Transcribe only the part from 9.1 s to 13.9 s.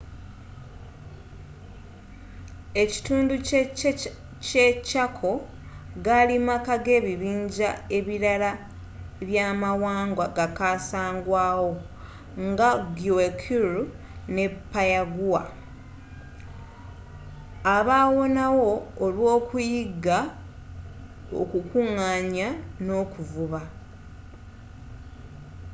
by’amawanga gakasangwaawo nga guaycurú